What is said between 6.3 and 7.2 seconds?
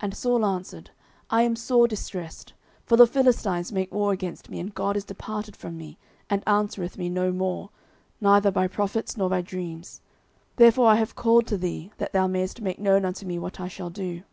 answereth me